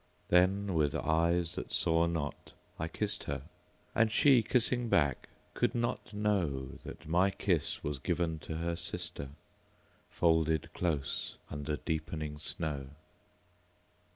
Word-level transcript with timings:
Then, 0.29 0.73
with 0.73 0.95
eyes 0.95 1.53
that 1.53 1.71
saw 1.71 2.07
not, 2.07 2.53
I 2.79 2.87
kissed 2.87 3.25
her; 3.25 3.43
And 3.93 4.11
she, 4.11 4.41
kissing 4.41 4.89
back, 4.89 5.29
could 5.53 5.75
not 5.75 6.05
knowThat 6.07 7.05
my 7.05 7.29
kiss 7.29 7.83
was 7.83 7.99
given 7.99 8.39
to 8.39 8.55
her 8.57 8.75
sister, 8.75 9.29
Folded 10.09 10.73
close 10.73 11.37
under 11.51 11.77
deepening 11.77 12.39
snow. 12.39 12.87